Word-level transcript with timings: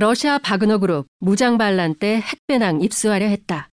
러시아 0.00 0.38
바그너 0.38 0.78
그룹 0.78 1.08
무장 1.18 1.58
반란 1.58 1.92
때 1.92 2.20
핵배낭 2.20 2.82
입수하려 2.82 3.26
했다. 3.26 3.68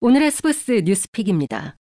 오늘의 0.00 0.32
스브스 0.32 0.82
뉴스픽입니다. 0.84 1.76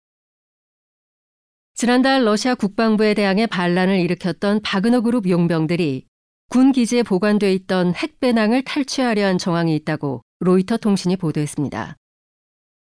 지난달 1.75 2.25
러시아 2.25 2.57
국방부에 2.57 3.15
대항해 3.15 3.47
반란을 3.47 4.01
일으켰던 4.01 4.63
바그너 4.63 5.03
그룹 5.03 5.31
용병들이 5.31 6.05
군 6.49 6.73
기지에 6.73 7.05
보관돼 7.05 7.53
있던 7.55 7.95
핵배낭을 7.95 8.65
탈취하려 8.65 9.25
한 9.25 9.39
정황이 9.39 9.77
있다고 9.77 10.23
로이터 10.41 10.79
통신이 10.79 11.17
보도했습니다. 11.17 11.95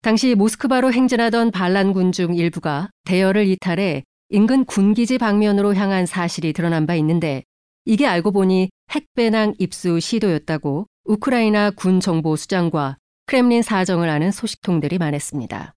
당시 0.03 0.35
모스크바로 0.35 0.93
행진하던 0.93 1.51
반란군 1.51 2.13
중 2.13 2.33
일부가 2.33 2.89
대열을 3.03 3.45
이탈해 3.47 4.05
인근 4.29 4.63
군기지 4.63 5.17
방면으로 5.17 5.75
향한 5.75 6.05
사실이 6.05 6.53
드러난 6.53 6.87
바 6.87 6.95
있는데 6.95 7.43
이게 7.83 8.07
알고 8.07 8.31
보니 8.31 8.69
핵배낭 8.89 9.55
입수 9.59 9.99
시도였다고 9.99 10.87
우크라이나 11.05 11.71
군 11.71 11.99
정보 11.99 12.35
수장과 12.35 12.97
크렘린 13.25 13.61
사정을 13.61 14.09
아는 14.09 14.31
소식통들이 14.31 14.97
말했습니다. 14.97 15.73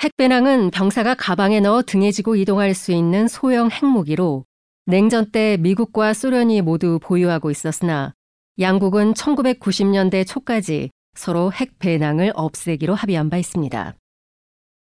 핵배낭은 0.00 0.70
병사가 0.70 1.14
가방에 1.14 1.60
넣어 1.60 1.82
등에 1.82 2.10
지고 2.10 2.36
이동할 2.36 2.74
수 2.74 2.92
있는 2.92 3.28
소형 3.28 3.70
핵무기로 3.70 4.44
냉전 4.84 5.30
때 5.32 5.56
미국과 5.58 6.12
소련이 6.12 6.60
모두 6.62 6.98
보유하고 7.02 7.50
있었으나 7.50 8.14
양국은 8.58 9.14
1990년대 9.14 10.26
초까지 10.26 10.90
서로 11.14 11.52
핵 11.52 11.78
배낭을 11.78 12.32
없애기로 12.34 12.94
합의한 12.94 13.30
바 13.30 13.38
있습니다. 13.38 13.94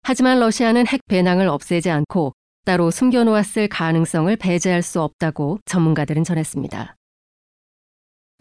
하지만 0.04 0.40
러시아는 0.40 0.88
핵 0.88 1.02
배낭을 1.08 1.48
없애지 1.48 1.90
않고 1.90 2.34
따로 2.66 2.92
숨겨놓았을 2.92 3.68
가능성을 3.68 4.34
배제할 4.38 4.82
수 4.82 5.02
없다고 5.02 5.60
전문가들은 5.66 6.24
전했습니다. 6.24 6.96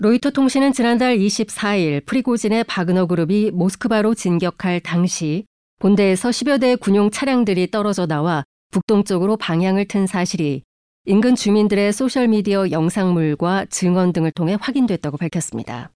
로이터 0.03 0.31
통신은 0.31 0.73
지난달 0.73 1.17
24일 1.17 2.05
프리고진의 2.07 2.65
바그너 2.65 3.07
그룹이 3.07 3.53
모스크바로 3.53 4.17
진격할 4.17 4.81
당시 4.81 5.45
본대에서 5.79 6.31
10여 6.31 6.61
대의 6.61 6.77
군용 6.77 7.13
차량들이 7.13 7.71
떨어져 7.71 8.07
나와 8.07 8.43
북동쪽으로 8.73 9.37
방향을 9.37 9.87
튼 9.87 10.09
사실이 10.09 10.65
인근 11.05 11.37
주민들의 11.37 11.93
소셜미디어 11.93 12.73
영상물과 12.73 13.67
증언 13.67 14.13
등을 14.13 14.33
통해 14.33 14.57
확인됐다고 14.61 15.19
밝혔습니다. 15.19 15.93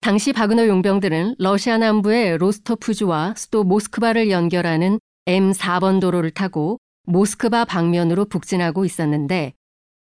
당시 0.00 0.32
바그너 0.32 0.66
용병들은 0.66 1.36
러시아 1.38 1.78
남부의 1.78 2.38
로스토프주와 2.38 3.34
수도 3.36 3.62
모스크바를 3.62 4.32
연결하는 4.32 4.98
M4번 5.26 6.00
도로를 6.00 6.32
타고 6.32 6.80
모스크바 7.04 7.66
방면으로 7.66 8.24
북진하고 8.24 8.84
있었는데 8.84 9.52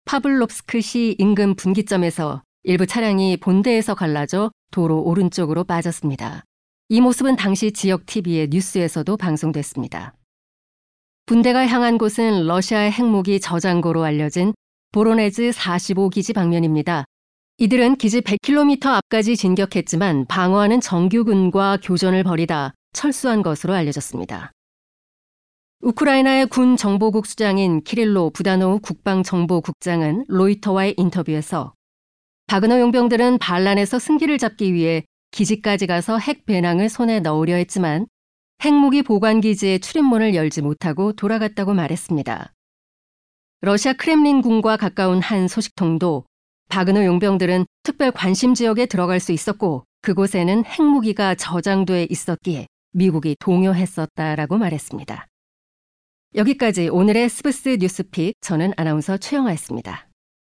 파블롭스크시 0.06 1.16
인근 1.18 1.54
분기점에서 1.54 2.42
일부 2.62 2.86
차량이 2.86 3.38
본대에서 3.38 3.94
갈라져 3.94 4.50
도로 4.70 5.02
오른쪽으로 5.02 5.64
빠졌습니다. 5.64 6.44
이 6.90 7.00
모습은 7.00 7.36
당시 7.36 7.72
지역 7.72 8.04
TV의 8.04 8.48
뉴스에서도 8.50 9.16
방송됐습니다. 9.16 10.14
분대가 11.24 11.66
향한 11.66 11.96
곳은 11.96 12.46
러시아의 12.46 12.92
핵무기 12.92 13.40
저장고로 13.40 14.04
알려진 14.04 14.52
보로네즈 14.92 15.50
45기지 15.50 16.34
방면입니다. 16.34 17.04
이들은 17.58 17.96
기지 17.96 18.20
100km 18.20 18.86
앞까지 18.86 19.36
진격했지만 19.36 20.26
방어하는 20.26 20.80
정규군과 20.80 21.78
교전을 21.82 22.24
벌이다 22.24 22.74
철수한 22.92 23.42
것으로 23.42 23.72
알려졌습니다. 23.72 24.52
우크라이나의 25.80 26.46
군 26.48 26.76
정보국 26.76 27.24
수장인 27.24 27.82
키릴로 27.84 28.30
부다노우 28.30 28.80
국방정보국장은 28.80 30.26
로이터와의 30.28 30.94
인터뷰에서 30.98 31.72
바그너 32.50 32.80
용병들은 32.80 33.38
반란에서 33.38 34.00
승기를 34.00 34.36
잡기 34.36 34.74
위해 34.74 35.04
기지까지 35.30 35.86
가서 35.86 36.18
핵 36.18 36.46
배낭을 36.46 36.88
손에 36.88 37.20
넣으려 37.20 37.54
했지만 37.54 38.08
핵무기 38.64 39.04
보관 39.04 39.40
기지의 39.40 39.78
출입문을 39.78 40.34
열지 40.34 40.60
못하고 40.60 41.12
돌아갔다고 41.12 41.74
말했습니다. 41.74 42.52
러시아 43.60 43.92
크렘린궁과 43.92 44.78
가까운 44.78 45.20
한 45.20 45.46
소식통도 45.46 46.24
바그너 46.68 47.04
용병들은 47.04 47.66
특별 47.84 48.10
관심 48.10 48.54
지역에 48.54 48.86
들어갈 48.86 49.20
수 49.20 49.30
있었고 49.30 49.84
그곳에는 50.02 50.64
핵무기가 50.64 51.36
저장돼 51.36 52.08
있었기에 52.10 52.66
미국이 52.90 53.36
동요했었다라고 53.38 54.58
말했습니다. 54.58 55.28
여기까지 56.34 56.88
오늘의 56.88 57.28
스브스 57.28 57.78
뉴스픽 57.80 58.34
저는 58.40 58.72
아나운서 58.76 59.18
최영아였습니다. 59.18 60.09